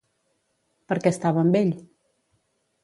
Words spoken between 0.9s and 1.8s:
Per què estava amb ell?